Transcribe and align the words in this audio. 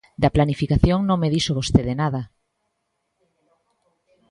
Da 0.21 0.33
planificación 0.35 0.99
non 1.05 1.19
me 1.21 1.31
dixo 1.33 1.57
vostede 1.59 1.93
nada. 2.01 2.21